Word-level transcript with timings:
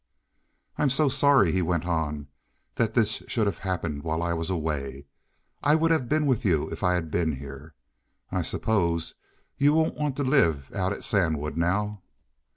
"I'm 0.79 0.89
so 0.89 1.09
sorry," 1.09 1.51
he 1.51 1.61
went 1.61 1.85
on, 1.85 2.25
"that 2.73 2.95
this 2.95 3.21
should 3.27 3.45
have 3.45 3.59
happened 3.59 4.01
while 4.03 4.23
I 4.23 4.33
was 4.33 4.49
away. 4.49 5.05
I 5.61 5.75
would 5.75 5.91
have 5.91 6.09
been 6.09 6.25
with 6.25 6.43
you 6.43 6.67
if 6.71 6.81
I 6.81 6.95
had 6.95 7.11
been 7.11 7.35
here. 7.35 7.75
I 8.31 8.41
suppose 8.41 9.13
you 9.59 9.73
won't 9.73 9.97
want 9.99 10.15
to 10.15 10.23
live 10.23 10.71
out 10.73 10.91
at 10.91 11.03
Sandwood 11.03 11.55
now?" 11.55 12.01